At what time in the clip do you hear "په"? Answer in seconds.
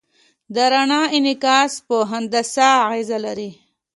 1.87-1.95